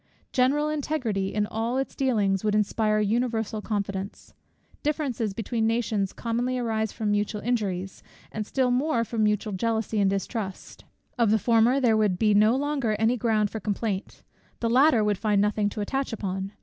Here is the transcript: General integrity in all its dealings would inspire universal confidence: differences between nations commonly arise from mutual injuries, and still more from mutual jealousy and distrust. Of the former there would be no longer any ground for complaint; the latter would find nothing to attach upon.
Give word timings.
General 0.31 0.67
integrity 0.67 1.31
in 1.31 1.45
all 1.45 1.77
its 1.77 1.93
dealings 1.95 2.43
would 2.43 2.55
inspire 2.55 2.99
universal 2.99 3.61
confidence: 3.61 4.33
differences 4.81 5.31
between 5.31 5.67
nations 5.67 6.11
commonly 6.11 6.57
arise 6.57 6.91
from 6.91 7.11
mutual 7.11 7.39
injuries, 7.41 8.01
and 8.31 8.47
still 8.47 8.71
more 8.71 9.03
from 9.03 9.21
mutual 9.23 9.53
jealousy 9.53 9.99
and 9.99 10.09
distrust. 10.09 10.85
Of 11.19 11.29
the 11.29 11.37
former 11.37 11.79
there 11.79 11.95
would 11.97 12.17
be 12.17 12.33
no 12.33 12.55
longer 12.55 12.95
any 12.97 13.15
ground 13.15 13.51
for 13.51 13.59
complaint; 13.59 14.23
the 14.59 14.71
latter 14.71 15.03
would 15.03 15.19
find 15.19 15.39
nothing 15.39 15.69
to 15.69 15.81
attach 15.81 16.11
upon. 16.11 16.53